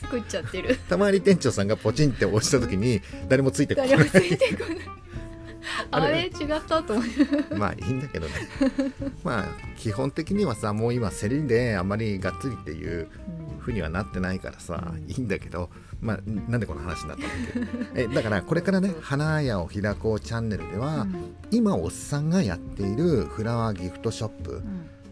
[0.00, 0.76] 作っちゃってる。
[0.88, 3.90] たまに店長さんがポチンって押した時に誰もついてこない。
[3.90, 4.78] 誰もついてこない
[5.90, 6.26] あれ？
[6.26, 8.32] 違ったと思ってまあいいんだけどね。
[9.24, 13.08] まあ基本的にはさもう今競りであんまりがっつりっていう
[13.58, 15.10] ふうにはなってないからさうん。
[15.10, 21.34] いいんだけどまあなんでこの話になったんだっけえだからこれからね花屋を開こうチャンネルでは、うん。
[21.50, 24.62] 今おっさんがやっているフラワーギフトショップ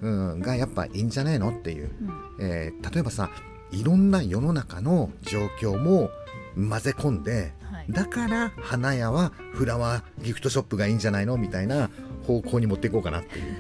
[0.03, 0.31] う、ん。
[0.33, 2.11] うん、がやっぱいいんじゃねえのっていう、うん。
[2.41, 3.31] えー例えばさ
[3.71, 6.11] いろんな世の中の状況も
[6.57, 7.53] 混ぜ込んではい
[7.89, 11.91] だから花屋はフラワーギフトショップがいいんじゃないのみたいな
[12.27, 13.55] 方向に持っていこうかなっていう。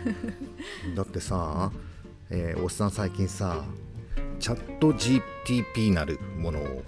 [0.96, 1.70] だってさ、
[2.30, 3.64] えーおっさん最近さ
[4.40, 6.82] チャット GTP なるものを。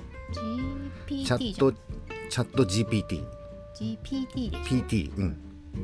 [1.08, 3.24] チャットチャット GPT
[3.78, 5.36] GPT で PT うん。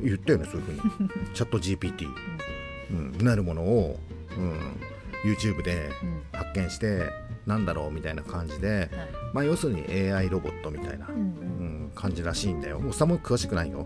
[0.03, 1.09] 言ったよねそういうふうに。
[1.33, 2.07] チャット GPT、
[2.91, 3.99] うん、なるものを、
[4.37, 6.21] うん、YouTube でうん。
[6.33, 7.09] 発見して
[7.45, 8.89] なんだろうみたいな感じで、はい。
[9.33, 12.81] まあ、要するに AI ロボットみたいな、うんうん、感じらしいんだよ。
[12.85, 13.85] おっさんも詳しくないよ、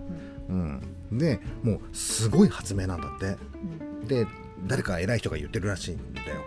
[0.50, 0.82] うん。
[1.12, 3.38] うん、でもうすごい発明なんだって。
[4.02, 4.08] うん。
[4.08, 4.28] で
[4.66, 6.42] 誰か偉い人が言ってるらしいんだよ、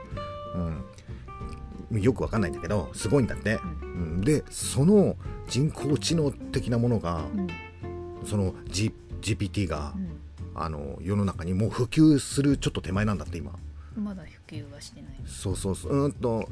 [1.90, 5.14] うん、よくわかんないんだけどすごいんだって、うん、でその
[5.48, 8.26] 人工知能的なものがうん。
[8.26, 8.92] その、G、
[9.22, 10.20] GPT がうん。
[10.52, 13.52] あの世の中にもう普及するちょっと手前なんだって今。
[13.96, 15.12] まだ普及はしてない。
[15.24, 15.92] そうそうそう。
[15.92, 16.48] うーんと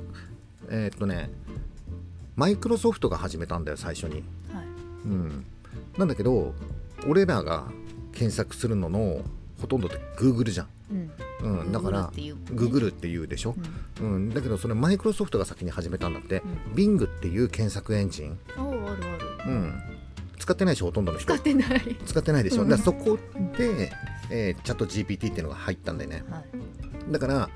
[0.70, 1.30] えーっとね
[2.36, 4.22] マイクロソフトが始めたんだよ最初に。
[4.52, 4.64] はい。
[5.06, 5.44] うん。
[5.96, 6.54] なんだけど
[7.06, 7.66] 俺らが
[8.12, 9.22] 検索するのの
[9.60, 10.68] ほとんどって Google じゃん、
[11.42, 11.60] うん。
[11.60, 12.36] うん、だから Google っていう。
[12.36, 13.56] もんね Google っていうでしょ、
[14.00, 14.06] うん。
[14.06, 19.50] うん、だけどそれマイクロソフトが先に始めたんだって、う Bing っていう検索エンジン、ああるある。
[19.50, 19.74] うん、
[20.38, 21.32] 使ってないでしょほとんどの人。
[21.32, 21.96] 使ってない。
[22.06, 22.68] 使ってないでしょ、うん。
[22.68, 23.18] だからそこ
[23.56, 23.90] で、
[24.30, 26.22] えーチャット GPT っていうのが入ったんだよね。
[26.30, 26.44] はい。
[27.12, 27.50] だから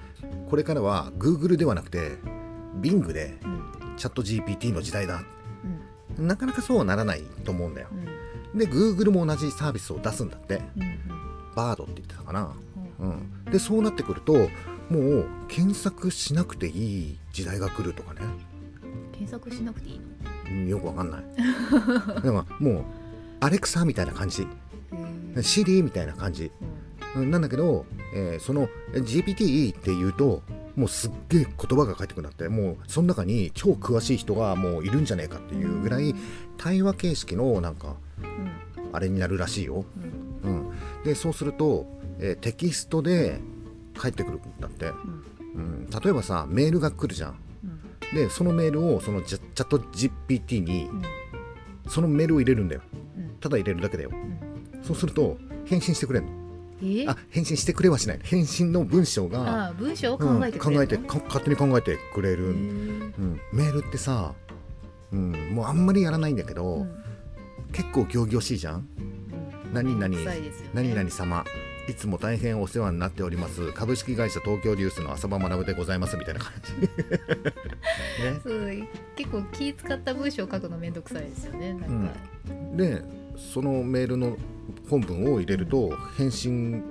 [0.49, 2.19] これからは Google ではなくて
[2.81, 3.63] Bing でうん。
[3.97, 5.23] チャット GPT の時代だ。
[6.19, 6.27] うん。
[6.27, 7.89] なかなかそうはならないと思うんだよ。
[8.53, 8.59] うん。
[8.59, 10.61] で Google も同じサービスを出すんだって。
[10.77, 10.99] うんうん。
[11.55, 12.55] バードって言ってたかな、
[13.01, 13.11] うん。
[13.11, 13.13] う
[13.49, 14.33] ん、でそうなってくると
[14.89, 18.21] もう検索しなくていい時代が来るとかね。
[19.13, 20.05] 検索しなくていいの？
[20.51, 21.23] うんよくわかんない。
[22.23, 22.85] でももう
[23.41, 24.47] アレクサみたいな感じ。
[25.37, 26.51] へシリみたいな感じ。
[27.17, 27.31] うん。
[27.31, 30.43] なんだけど、えーそのえ GPT っていうと
[30.77, 36.15] もうすっげえ言葉が返ってくるんだってもうその中に超詳しい人がもういるんじゃねえかっていうぐらい
[36.57, 39.85] 対話形式のなんかうんあれになるらしいよ、
[40.45, 40.51] うん。
[40.51, 40.73] うん、
[41.05, 41.87] でそうすると、
[42.19, 43.41] えーテキストで
[43.95, 45.25] 返ってくるんだって、うん。
[45.55, 47.39] うん、例えばさメールが来るじゃん。
[47.65, 48.17] うん。
[48.17, 51.03] でそのメールをそのチャット GPT にうん。
[51.89, 52.83] そのメールを入れるんだよ。
[53.17, 53.37] うん。
[53.41, 54.11] ただ入れるだけだよ。
[54.13, 54.83] うん。
[54.83, 56.31] そうすると返信してくれんの。
[56.31, 56.42] え
[57.09, 58.21] あ返信してくれはしない。
[58.23, 64.35] 返信の文章が、文章を考うんえてくれるの、考えてか勝手に考えてくれる、うん、メールってさ、
[65.13, 67.03] うん、もうあんまりやらないんだけど、うん。
[67.73, 68.75] 結構仰々しいじゃん。
[68.77, 69.13] うん
[69.73, 70.25] 何々ね。
[70.75, 71.45] 何々様
[71.89, 73.73] いつも大変お世話になっております。
[73.73, 76.73] 株式会社東京リュースの浅場学でございますみたいな感じ。
[78.23, 78.41] ね。
[78.43, 82.13] そう結構気使った文章を書くのめんどくさいですよねなんか、
[82.77, 83.03] で
[83.37, 84.37] そのメールの
[84.89, 86.83] 本文を入れると返信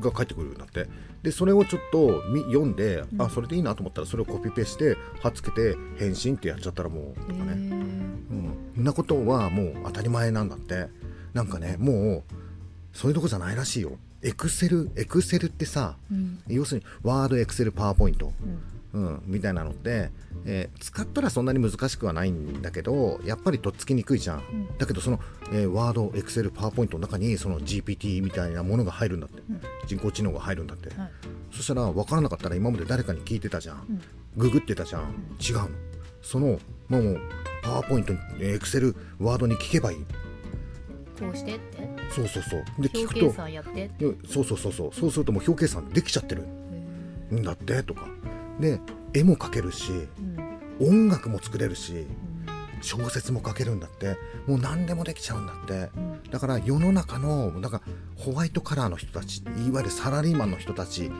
[0.00, 0.86] が返ってくるんだって
[1.22, 3.22] でそれをちょっとみ読んで、うん。
[3.22, 10.88] あそれでいいなと思ったらそれをコピペして貼っつけて返信ってやっちゃったらもうとかね、うん、そんなことはもう当たり前なんだって。
[11.32, 12.22] なんかねもう
[12.92, 13.98] そういうとこじゃないらしいよ。
[14.22, 16.40] エクセルエクセルってさうん。
[16.46, 20.10] 要するにワードエクセルパワーポイント、うんうん、みたいなのって、
[20.44, 24.78] えー使ったらそんなに難しくはないんだけどやっぱりとっつきにくいじゃん、ん。
[24.78, 25.18] だけどその、
[25.52, 29.60] えーワードエクセルパワーポイントの中にその GPT みたいなものが入るんだって、うん。
[29.86, 31.10] 人工知能が入るんだって、はい。
[31.52, 34.00] そしたら分からなかったら今まで誰かに聞いてたじゃん、うん。
[34.36, 35.02] ググってたじゃん、
[35.40, 35.68] 違うの。
[36.22, 37.20] そのもう
[37.62, 39.98] パワーポイントエクセルワードに聞けばいい。
[41.18, 41.88] こうしてって。
[42.10, 42.64] そうそうそう。
[42.78, 43.32] で聞くと
[44.28, 44.94] そうそうそうそう。
[44.94, 46.44] そうするともう表計算できちゃってる。
[47.32, 48.06] んだってとか
[48.60, 48.80] で
[49.12, 50.54] 絵も描けるしうん。
[50.80, 52.08] 音楽も作れるしうん。
[52.82, 55.90] 小説も書けるんだってもう何でもできちゃうんだって。
[55.96, 56.22] うん。
[56.30, 57.80] だから世の中のなんか
[58.16, 61.10] ホワイトカラーの人たちいわゆるサラリーマンの人たち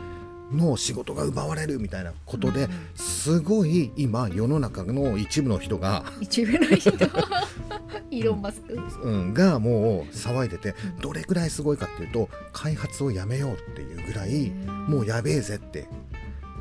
[0.53, 6.91] の仕事が奪われるみたいなことでうんすごい今世の中の一部の人が、一部の人。
[8.11, 8.79] イーロン・マスク。
[9.03, 14.51] うん、がもう騒いでてどれくらいすごいかっていうと開発をやめようっていうぐらい
[14.89, 15.89] もうやべえぜって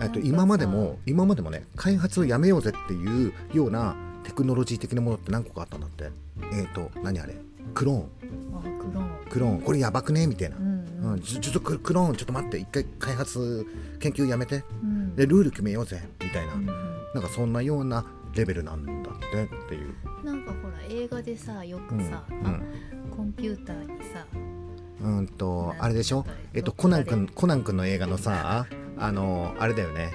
[0.01, 6.12] えっと今までも今までもね開発をやめようぜっていうようなテクノロジー的なものって何個かあったんだって。
[6.51, 7.36] えっ、と何あれ？
[7.73, 7.99] クローン。
[8.58, 9.10] あクローン。
[9.29, 9.62] クローン。
[9.62, 10.27] これやばくね？
[10.27, 12.58] みたいな、うんうん、ちょちょっとククローンちょっと待って。
[12.58, 13.67] 一回開発
[13.99, 14.63] 研究やめて。
[14.82, 15.15] うん。
[15.15, 16.01] でルール決めようぜ。
[16.21, 16.65] みたいな、うん
[17.13, 18.03] なんかそんなような
[18.34, 19.93] レベルなんだってっていう、
[20.25, 21.99] なんかほら映画でさようん。
[21.99, 22.60] くさ、あ
[23.15, 24.25] コンピューターにさ
[25.03, 26.25] うん、うんとあれでしょ？
[26.56, 28.65] えっとコナン君コナン君の映画のさ
[28.97, 30.12] あのあれだよね。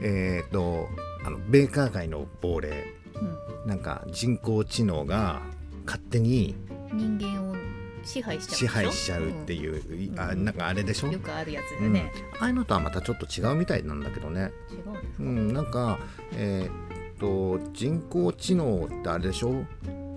[0.00, 0.88] えっと
[1.24, 2.94] あのベーカー界の亡霊。
[3.14, 3.68] うん。
[3.68, 5.40] なんか人工知能が
[5.86, 6.56] 勝手に
[6.92, 7.54] 人間を
[8.04, 14.50] 支配しちゃう支配しちゃうっていう、いあなんかあれでしょ、うんよくあるやつうん、でね、ああいうのとはまたちょっと違うみたいなんだけどね。
[14.72, 16.00] 違ううん、なんか、
[16.32, 19.64] えーっと人工知能ってあれでしょ？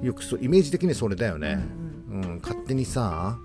[0.01, 1.63] よくそうイメージ的にそれだよね、
[2.09, 3.44] うん勝手にさ、うん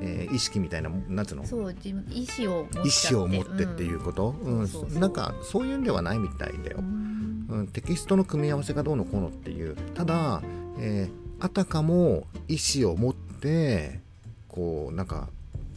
[0.00, 1.44] えー意識みたいななんつうの？
[1.44, 4.68] そう自分意思を持って思を持ってっていうこと、うん。
[5.00, 6.78] なんかそういうんではないみたいだよ。
[6.78, 7.46] う、ん。
[7.48, 9.76] うん、テキストの組み合わせがどうのこうのっていう。
[9.94, 10.42] ただ、
[10.78, 14.00] えーあたかも意思を持って
[14.48, 15.28] こうなんか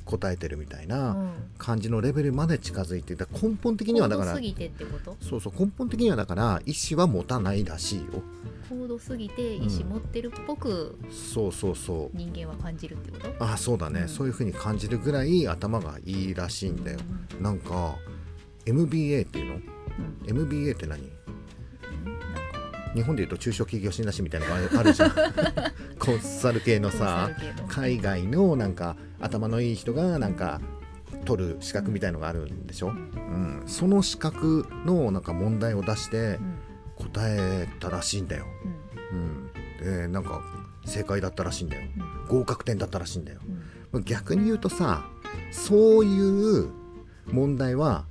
[0.07, 1.29] 答えてるみたいなうん。
[1.57, 5.17] 感じのレベルまで近づいていた根本的にはだから高度すぎてってこと？
[5.21, 8.05] そうそう根本的にはだから意思は持たないらしいよ。
[8.69, 12.17] 高度すぎて意思持ってるっぽくそうそうそう。
[12.17, 13.43] 人間は感じるってこと？
[13.43, 14.07] あそうだね、うん。
[14.09, 16.99] そういう風に感じるぐらい頭がいいらしいんだよ。
[17.41, 17.95] なんか
[18.65, 19.55] MBA っていうの？
[19.55, 19.63] うん、
[20.29, 21.16] MBA って何？
[22.95, 25.11] 日本でいうと中小企業診断士みたいなのがあるじゃん。
[25.99, 27.29] コンサル系のさ
[27.67, 30.61] 海外のなんか頭のいい人がなんか
[31.25, 36.57] 取る資格みたいのがあるんでしょ、うん、その資格のなんか問題を出してうん。
[36.95, 38.45] 答えたらしいんだよ、
[39.11, 39.51] うん。
[39.83, 40.41] うん、でなんか
[40.85, 41.83] 正解だったらしいんだよ。
[42.29, 42.39] うん。
[42.39, 43.39] 合格点だったらしいんだよ。
[43.91, 44.03] うん。
[44.03, 45.05] 逆に言うとさ
[45.51, 46.19] そうい
[46.61, 46.69] う
[47.27, 48.05] 問題は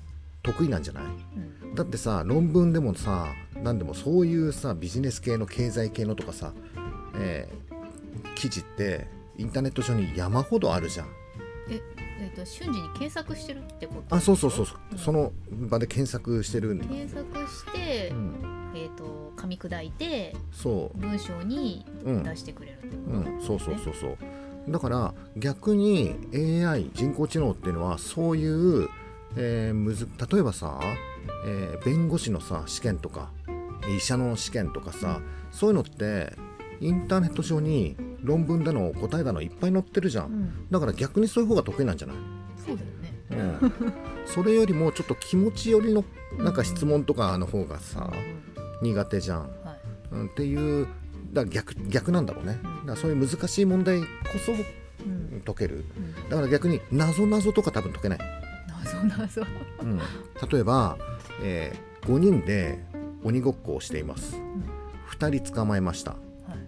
[0.45, 1.05] 得意なんじゃない？
[1.65, 1.75] うん。
[1.75, 3.27] だってさ論文でもさ
[3.62, 6.53] 何でもそういうさビジネス系の経済系のとかさ、
[7.19, 7.66] えー
[8.35, 9.07] 記事って
[9.38, 11.07] インターネット上に山ほどあるじゃん。
[11.71, 11.81] え
[12.21, 14.14] えっと瞬時に検索してるってこと？
[14.14, 18.35] あそうそうそうそう、うんその場で検索してるんだ、検索して、うん、
[18.75, 22.23] えっ、と噛み砕いてそ文章にううん。
[22.25, 23.40] 出してくれるってうこと、ん。
[23.40, 24.71] そうそうそうそう。
[24.71, 28.47] だから逆に AI 人工知能っていうのはそうい
[28.85, 28.88] う、
[29.37, 30.79] えーむず例えばさ、
[31.45, 33.31] えー弁護士のさ試験とか
[33.97, 36.33] 医者の試験とかさそういうのって
[36.81, 40.27] インターネット上に論文だの答えだのいっぱい載ってるじゃん。
[40.27, 40.71] うん。
[40.71, 42.17] だから逆にそういう方が得意なんじゃない、
[42.57, 43.15] そうだよね。
[43.31, 43.73] うん、
[44.27, 46.05] それよりもちょっと気持ち寄りの
[46.39, 48.12] なんか質問とかの方がさ
[48.83, 49.49] 苦手じゃん、はい。
[50.12, 50.87] うん、っていう
[51.33, 52.59] だ逆逆なんだろうね。
[52.62, 54.07] だからそういう難しい問題こ
[54.45, 54.57] そう
[55.09, 55.43] ん。
[55.45, 55.85] 解ける。
[55.97, 56.29] うん。
[56.29, 58.19] だから逆に謎謎とか多分解けない、
[58.85, 59.43] 謎謎。
[59.83, 59.99] うん、
[60.51, 60.99] 例えば、
[61.42, 62.79] えー5人で
[63.25, 64.37] 鬼ごっこをしています、
[65.18, 66.12] 2人捕まえました。
[66.12, 66.20] はい。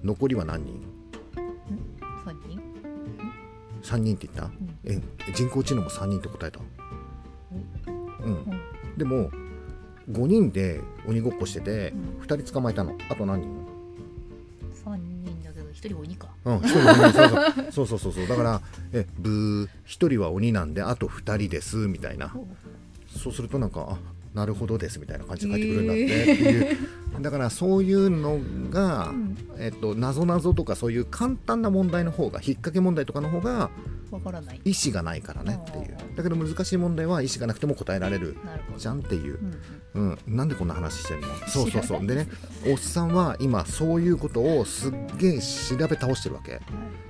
[0.02, 0.82] 残りは何人？
[2.24, 2.60] 三人
[3.82, 4.50] ?3 人って言った、
[4.84, 5.00] え
[5.32, 6.58] 人工知能も3人って答えた？
[8.24, 8.32] うん。
[8.32, 8.60] うん。
[8.96, 9.30] でも
[10.10, 12.24] 5人で鬼ごっこしててうん。
[12.24, 12.98] 2人捕まえたの。
[13.08, 13.48] あと何人？
[14.84, 16.26] 三人だけど一人鬼か。
[16.44, 17.72] うん、一人は鬼。
[17.72, 17.96] そうそう。
[17.96, 18.60] そうそうそうだから
[18.92, 19.68] えブー。
[19.84, 22.34] 一人は鬼なんであと2人ですみたいな。
[23.16, 23.98] そうするとなんかあ
[24.38, 26.42] なるほどですみたいな感じで帰ってくるんだってって。
[26.44, 26.76] いう、
[27.20, 28.38] だからそういうの
[28.70, 29.36] が、うん。
[29.58, 33.70] えっと謎々とかそういう簡単な問題の方が引っ掛け問題とかの方が
[34.12, 34.60] わからない。
[34.64, 35.96] 意思がないからねっていう。
[36.14, 38.36] だけど難しい問題は意思がなくても答えられる。
[38.76, 39.38] じゃんっていう。
[39.94, 41.26] う、んうん、なんでこんな話してんの？
[41.48, 42.00] そうそうそう。
[42.02, 42.28] 知でね
[42.68, 46.60] おっさんは今そういうことをすっげえ調べ倒してるわけ。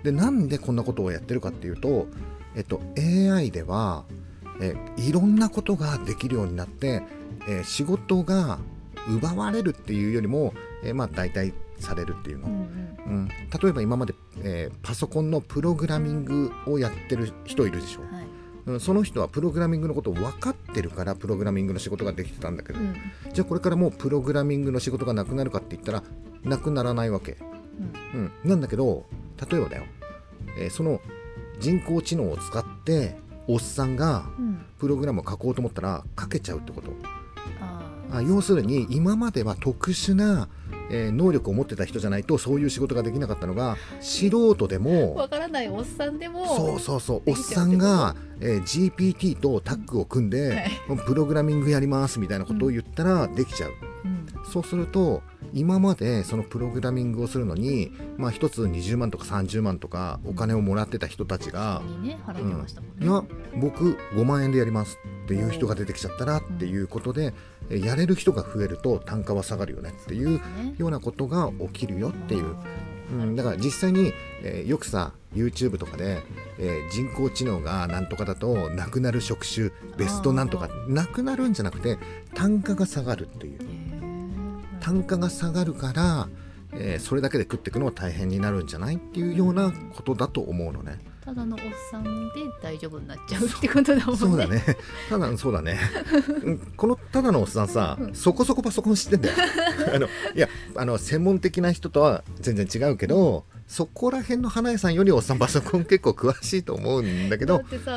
[0.02, 2.06] でなんでこんなことをやってるかっていうと、
[2.54, 4.06] えっと、AI では
[4.60, 7.02] えいろんなことができるようになって、
[7.48, 8.58] え仕事が
[9.08, 10.52] 奪われるっていうよりも、
[10.84, 12.62] えまあ代替されるっていうの、うんうん。
[13.06, 18.26] うん、例えば今まで、えーパソコンのプログラミングをやってる人いるでしょ、はい。
[18.66, 22.94] うん、その人はプログラミングのことを分かってるからプログラミングの仕事ができてたんだけど、うん。
[23.32, 26.02] じゃあこれからもうプログラミングの仕事がなくなるかって言ったら
[26.44, 27.36] なくならないわけ、
[28.14, 29.06] うん、なんだけど
[29.50, 29.84] 例えばだよ、
[30.58, 31.00] えーその
[31.60, 33.16] 人工知能を使って
[33.48, 34.64] おっさんがうん。
[34.78, 36.92] プログラムを書こうと思ったら書けちゃうってこと
[38.12, 40.48] ああ要するに今までは特殊な、
[40.90, 50.98] えー能力を持ってた人じゃないとそういう仕事ができなかったのが素人であもわからないおっさんでもそうそうそうおっさんが、えー GPT とタッグを組んで、はい。
[51.06, 53.72] プログラミングやりますみたいなことを言ったらできちゃう、
[54.04, 54.26] うん。
[54.50, 63.06] そうすると今までそのプログラミングをするのに、まあ、1つ20万とか30万とかお金をもらってた人たちが、にね払ってましたもんね。
[63.06, 63.24] いや
[63.60, 67.34] 僕5万円でやりますっていう人が出てきちゃったらっていうことで、
[67.70, 70.40] えやれる人が増えると単価は下がるよねっていうね。
[70.78, 72.64] ようなことが起きるよっていう、あ
[73.10, 76.22] うん、だから実際に、えーよくさ YouTube とかで、
[76.58, 81.98] えー人工知能がなんとかだとなくなる職種ベストなんとかなくなるんじゃなくて
[82.34, 83.87] 単価が下がるっていう
[84.80, 86.28] 単価が下がるから、
[86.72, 90.98] えーそれだけで食っていくのは大変になるんじゃないっていうようなことだと思うのね。
[91.24, 92.10] ただのおっさんで
[92.62, 94.64] 大丈夫になっちゃうってことだもんねそうだね。
[95.10, 95.78] ただそうだね。
[96.42, 99.36] うんこのただのおっさんさ、そこそこパソコン知ってんだよ。
[99.94, 107.92] あのいやあの専門的な人とは全然違うけど、そこら辺の花屋さんよりおっさんパソコン結構詳しいと思うんだけどだっ、てさ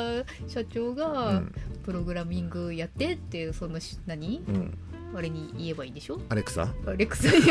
[0.47, 1.53] 社長うがん
[1.85, 4.43] プログラミングやってっていうそのし何？
[4.47, 4.77] うん、
[5.13, 6.19] あれに言えばいいんでしょ？
[6.29, 7.41] アレクサ、アレクサに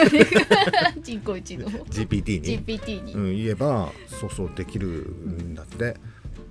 [1.02, 1.66] 人工知能。
[1.68, 5.96] GPT に、GPT に、うん、言えばそうそうできるんだって。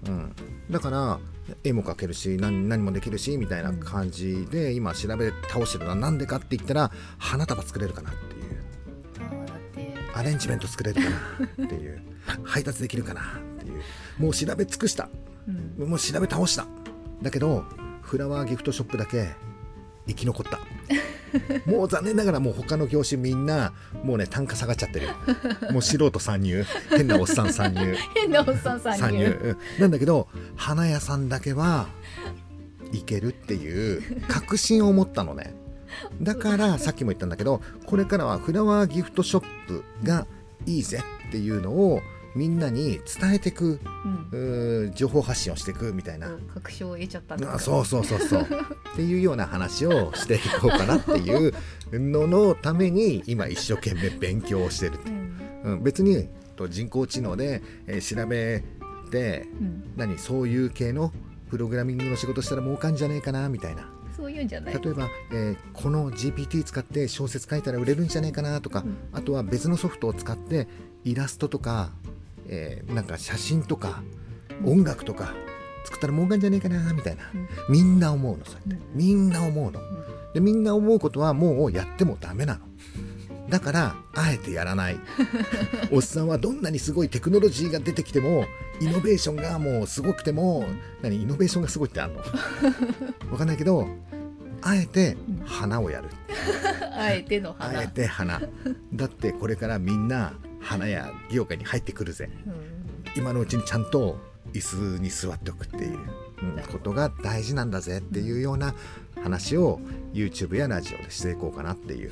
[0.08, 0.32] うん、
[0.72, 1.20] だから
[1.64, 9.90] 絵も描けるし何何もできるしみたいな感じで今調べ倒してるのはなんでかって言ったら花束作れるかなっていう。
[10.14, 12.02] アレンジメント作れるかなっていう。
[12.44, 13.24] 配達できるかなっ
[13.60, 13.82] ていう。
[14.18, 15.10] もう調べ尽くした。
[15.80, 15.90] うん。
[15.90, 16.66] もう調べ倒した。
[17.22, 17.66] だけど
[18.02, 19.30] フラワーギフトショップだけ
[20.10, 20.60] 生き残った。
[21.70, 23.72] もう残念ながらもう他の業種みんな
[24.04, 25.10] もうね単価下がっちゃってる
[25.72, 26.66] もう素人参入。
[26.90, 27.96] 変なおっさん参入。
[28.16, 31.88] 変なおっさん参参入、なんだけど花屋さんだけは
[32.92, 35.54] いけるっていう確信を持ったのね。
[36.22, 40.28] だからさっきも言ったんだけどこれからはフラワーギフトショップが
[40.66, 42.02] いいぜっていうのを
[42.36, 43.80] みんなに伝えていく
[44.32, 44.38] う
[44.88, 44.92] ん。
[44.94, 46.30] 情報発信をしていくみたいな。
[46.54, 48.42] 確証を得ちゃったんだあそうそうそうそう。
[48.94, 51.54] っていうような話をしていこうかなっていう
[51.94, 54.94] ののために今一生懸命勉強をしてる、
[55.64, 55.74] うん。
[55.74, 58.64] うん、別にと人工知能で、えー調べ
[59.12, 59.84] てうん。
[59.96, 61.12] 何そういう系の
[61.50, 63.90] プログラミングの仕事したら儲かんじゃねえかなみたいな。
[64.16, 64.74] そういうんじゃない。
[64.74, 68.98] 例えば、えーこの GPT 使って小説書いたら売れるんじゃねえかなとか、うん。
[69.14, 70.68] あとは別のソフトを使って
[71.06, 71.92] イラストとか、
[72.50, 74.04] えーなんか写真とか
[74.66, 75.34] 音楽とか
[75.86, 77.48] 作ったら儲かんじゃねえかなみたいな、うん。
[77.70, 78.82] みんな思うのそれうん。
[78.94, 79.80] みんな思うの。
[80.34, 82.60] でみんな思うことはもうやってもダメなの。
[83.50, 84.98] だからあえてやらない。
[85.92, 88.46] おっさんはどんなにすごいテクノロジーが出てきても
[88.80, 90.66] イノベーションがもうすごくても
[91.02, 91.24] 何？
[91.24, 92.20] イノベーションがすごいってあるの？
[93.32, 93.88] わかんないけど
[94.62, 96.10] あえて花をやる。
[96.96, 98.42] あえてのあ花えて花。
[98.94, 102.30] だってこれからみんな花や業界に入ってくるぜ。
[102.46, 102.54] うん。
[103.16, 104.20] 今のうちにちゃんと
[104.54, 106.10] 椅子に座っておくっていう、うん
[106.72, 108.74] ことが大事なんだぜっていうような
[109.22, 109.82] 話を
[110.14, 112.12] YouTube やラジオでしていこうかなっていう。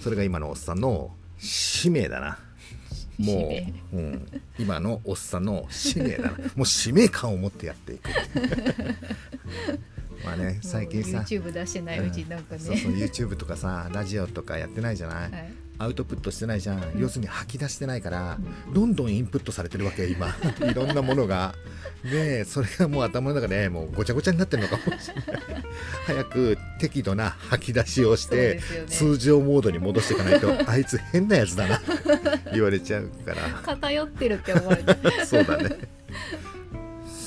[0.00, 2.38] それが今のおっさんの使命だな。
[3.18, 3.50] も
[3.92, 6.38] う、うん、今のおっさんの使命だな。
[6.54, 8.10] もう使命感を持ってやっていく。
[10.24, 11.18] まあね最近さ。
[11.18, 15.52] YouTube 出してないうちになんかね、そうそう YouTube とかさラジオとかやってないじゃない、はい
[15.82, 18.38] アウトプットしてないじゃん、要するに吐き出してないから、
[18.72, 20.28] どんどんインプットされてるわけよ今。
[20.70, 21.54] いろんなものが。
[22.04, 25.42] でそれがもう頭の中でもうごちゃごちゃになってるのかもしれない。
[26.06, 31.80] 早く適度な吐き出しをして、そうです通常モードに戻していかないと あいつ変なやつだな
[32.52, 33.48] 言われちゃうから。
[33.64, 35.78] 偏ってるって思われて そうだね。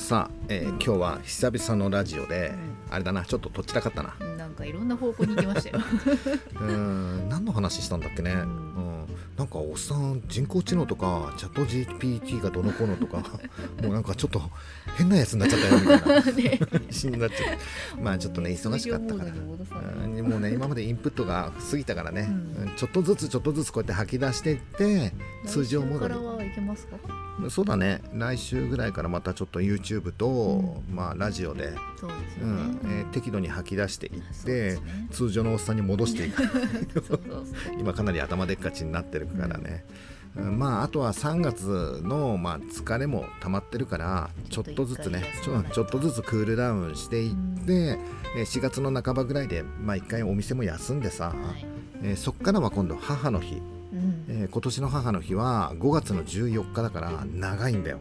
[0.07, 2.53] さあ、えー今日は久々のラジオで、
[2.95, 4.15] あれだなちょっととっちらかったな。
[4.37, 5.83] なんかいろんな方向に行きましたよ。
[6.55, 9.04] うーん何の話したんだっけね、うん、
[9.37, 13.17] なんかおっさん人工知能とかチャット GPT がどのこうのとか
[13.83, 14.41] もうなんかちょっと
[14.97, 16.31] 変なやつになっちゃったよみたいな。
[16.31, 16.59] ね。
[16.71, 17.53] 話になっちゃ
[17.97, 18.01] う。
[18.01, 19.31] まあちょっとね忙しかったから。
[20.23, 22.63] もうね今までインプットが過ぎたからね、うん。
[22.63, 25.13] うんちょっとずつちょっとずつこうやって吐き出していって
[25.45, 26.13] 通常モードに。
[26.13, 27.25] 来週からはいけますか？
[27.49, 28.01] そうだね。
[28.13, 31.73] 来週ぐらいからまたちょっと YouTube と、まあラジオで、
[33.11, 34.79] 適度に吐き出していって、すね。
[35.11, 36.43] 通常のおっさんに戻していく。
[37.77, 39.95] 今かなり頭でっかちになってるからね、うん
[40.35, 47.97] まああとは3月の、まあ、疲れも溜まってるからちょっとずつねちょっとずつクールダウンしていって、
[48.35, 51.65] えー4月の半ばぐらいで、まあ、1回お店も休んでさ、はい。
[52.03, 54.25] えーそっからは今度母の日、うん。
[54.27, 57.99] えー今年の母の日は5月の14日だから長いんだよ。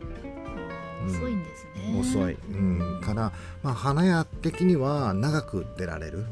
[1.07, 2.01] 遅いんですね。
[2.01, 6.25] 遅い、うん、から、まあ、花屋的には長く出られる、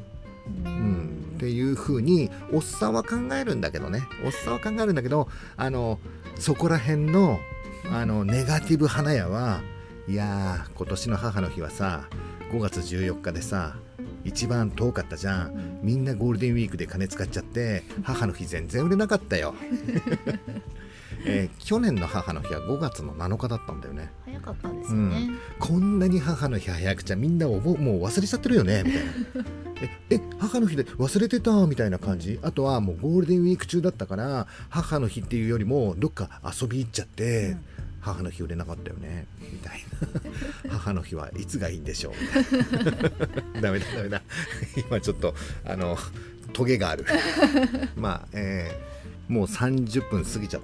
[0.46, 0.74] ううん。
[0.74, 4.06] ん、っていうふうにおっさんは考えるんだけどね。
[4.24, 5.98] おっさんは考えるんだけどあの
[6.38, 7.38] そこら辺の
[7.90, 9.60] あのネガティブ花屋は
[10.08, 12.08] いやー今年の母の日はさ
[12.52, 13.76] 5月14日でさ
[14.24, 15.80] 一番遠かったじゃん。
[15.82, 19.54] みんなゴールデンウィークで金使っちゃって母の日全然売れなかったよ、
[21.24, 24.10] えー去年の母の日は5月の7日だったんだよね。
[24.24, 29.10] 早かったんですよね、こんなに母の日早くちゃみんなおぼもう忘れちゃってるよねみたいな。
[30.10, 32.38] ええ母の日で忘れてたみたいな感じ？
[32.42, 37.64] あとはもうゴールデンウィーク中だったから母の日っていうよりもどっか遊び行っちゃって、うん。
[38.00, 39.84] 母の日売れなかったよねみたい
[40.64, 40.70] な。
[40.76, 42.14] 母の日はいつがいいんでしょう？
[42.20, 44.22] みたいなダメだダメだ。
[44.90, 45.34] 今ちょっと
[45.64, 45.96] あの
[46.52, 47.06] トゲがある。
[47.96, 48.92] まあ、えー
[49.28, 50.62] もう30分過ぎちゃっ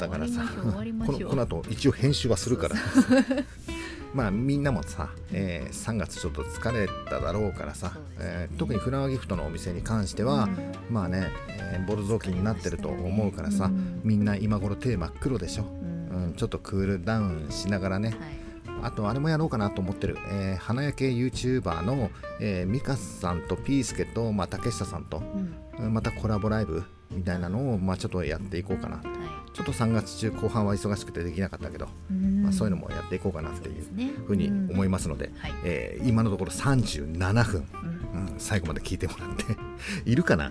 [0.00, 0.42] たからさ
[1.06, 2.76] このこの後一応編集はするから。
[4.12, 7.94] まあみんなもさ、えー3月ちょっと疲れただろうからさ、ね。
[8.18, 10.48] えー特にフラワーギフトのお店に関しては、
[10.90, 14.00] まあね、えーボロ雑巾になってると思うからさ、うん。
[14.02, 16.24] みんな今頃手真っ黒でしょ、うん。
[16.24, 18.18] うん、ちょっとクールダウンしながらね、はい。
[18.82, 25.84] あとあれもやろうかなと思ってる、えー花焼け YouTuber の、えーミカさんとピースケと、まあ、竹下さんと、うん。
[25.84, 29.02] うんまたコラボライブみたいなのを、まあ、ちょっとやっていこうかなは
[29.52, 33.84] ちょっと3月中後半は忙しくてできなかったけど、いまあ、そういうのもやっていこうかなっていう
[34.26, 35.52] ふうに思いますので、はい。
[35.64, 37.68] えー今のところ37分、
[38.14, 38.26] うん。
[38.32, 39.44] うん、最後まで聞いてもらって
[40.10, 40.50] いるかな？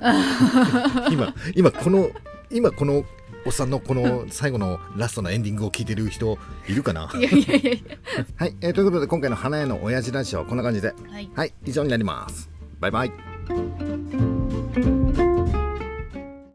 [1.11, 2.11] 今今この
[2.51, 3.03] 今この
[3.45, 6.37] おっさんのこの最後のラストのエンディングを聞いてる人
[6.67, 7.09] いるかな？
[7.15, 7.83] いやいやいやい
[8.35, 10.87] はい、えーということで今回の花屋の親父ラジオはこんな感じで。
[10.87, 11.29] やはい。
[11.33, 11.53] はい。
[11.65, 12.49] 以上になります。
[12.79, 13.11] バイバイ